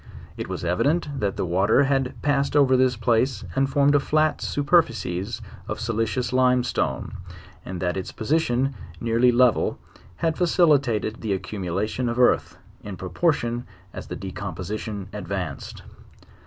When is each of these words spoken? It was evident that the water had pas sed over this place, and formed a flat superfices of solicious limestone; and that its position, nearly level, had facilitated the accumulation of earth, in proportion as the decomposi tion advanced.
It 0.35 0.49
was 0.49 0.65
evident 0.65 1.19
that 1.19 1.37
the 1.37 1.45
water 1.45 1.83
had 1.83 2.19
pas 2.23 2.47
sed 2.47 2.55
over 2.55 2.75
this 2.75 2.97
place, 2.97 3.43
and 3.55 3.69
formed 3.69 3.93
a 3.93 3.99
flat 3.99 4.39
superfices 4.41 5.41
of 5.67 5.79
solicious 5.79 6.33
limestone; 6.33 7.15
and 7.63 7.79
that 7.83 7.95
its 7.95 8.11
position, 8.11 8.73
nearly 8.99 9.31
level, 9.31 9.77
had 10.15 10.39
facilitated 10.39 11.21
the 11.21 11.33
accumulation 11.33 12.09
of 12.09 12.17
earth, 12.17 12.57
in 12.83 12.97
proportion 12.97 13.67
as 13.93 14.07
the 14.07 14.17
decomposi 14.17 14.79
tion 14.79 15.07
advanced. 15.13 15.83